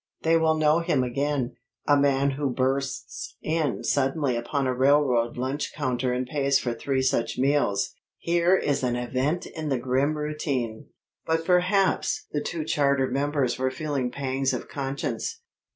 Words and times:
They 0.23 0.35
will 0.35 0.55
know 0.57 0.79
him 0.79 1.03
again. 1.03 1.57
A 1.87 1.95
man 1.95 2.31
who 2.31 2.49
bursts 2.49 3.35
in 3.43 3.83
suddenly 3.83 4.35
upon 4.35 4.65
a 4.65 4.73
railroad 4.73 5.37
lunch 5.37 5.73
counter 5.75 6.11
and 6.11 6.25
pays 6.25 6.57
for 6.57 6.73
three 6.73 7.03
such 7.03 7.37
meals, 7.37 7.93
here 8.17 8.55
is 8.55 8.81
an 8.81 8.95
event 8.95 9.45
in 9.45 9.69
the 9.69 9.77
grim 9.77 10.17
routine! 10.17 10.87
But 11.27 11.45
perhaps 11.45 12.25
the 12.31 12.41
two 12.41 12.63
charter 12.65 13.05
members 13.11 13.59
were 13.59 13.69
feeling 13.69 14.09
pangs 14.09 14.53
of 14.53 14.67
conscience. 14.67 15.41